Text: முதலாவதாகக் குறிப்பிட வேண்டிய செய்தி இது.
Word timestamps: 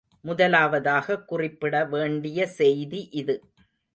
முதலாவதாகக் 0.25 1.25
குறிப்பிட 1.25 1.85
வேண்டிய 1.85 2.47
செய்தி 2.53 3.09
இது. 3.11 3.35